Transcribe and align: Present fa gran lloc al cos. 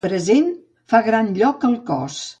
Present 0.05 0.47
fa 0.93 1.03
gran 1.11 1.31
lloc 1.41 1.71
al 1.71 1.81
cos. 1.91 2.21